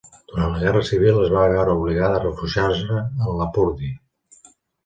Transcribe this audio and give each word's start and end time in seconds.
Durant 0.29 0.53
la 0.53 0.61
Guerra 0.61 0.79
Civil 0.87 1.19
es 1.25 1.29
va 1.33 1.43
veure 1.51 1.75
obligada 1.81 2.17
a 2.21 2.23
refugiar-se 2.23 3.05
en 3.05 3.29
Lapurdi. 3.43 3.93